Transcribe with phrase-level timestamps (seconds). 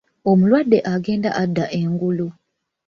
[0.29, 2.27] Omulwadde agenda adda engulu.